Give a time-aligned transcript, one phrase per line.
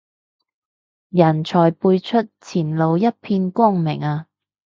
[1.09, 4.25] 人才輩出，前路一片光明啊